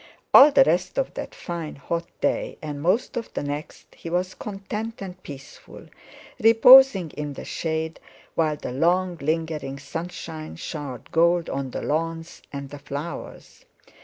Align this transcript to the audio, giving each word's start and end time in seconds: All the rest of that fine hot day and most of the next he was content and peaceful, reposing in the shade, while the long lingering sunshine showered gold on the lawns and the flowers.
All 0.33 0.49
the 0.49 0.63
rest 0.63 0.97
of 0.97 1.13
that 1.13 1.35
fine 1.35 1.75
hot 1.75 2.07
day 2.21 2.57
and 2.59 2.81
most 2.81 3.15
of 3.17 3.31
the 3.35 3.43
next 3.43 3.85
he 3.93 4.09
was 4.09 4.33
content 4.33 4.99
and 4.99 5.21
peaceful, 5.21 5.85
reposing 6.39 7.11
in 7.11 7.33
the 7.33 7.45
shade, 7.45 7.99
while 8.33 8.55
the 8.57 8.71
long 8.71 9.17
lingering 9.17 9.77
sunshine 9.77 10.55
showered 10.55 11.11
gold 11.11 11.51
on 11.51 11.69
the 11.69 11.83
lawns 11.83 12.41
and 12.51 12.71
the 12.71 12.79
flowers. 12.79 13.65